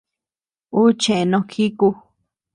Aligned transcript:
Ú 0.79 0.81
cheʼë 1.01 1.25
no 1.31 1.39
jíku. 1.51 1.87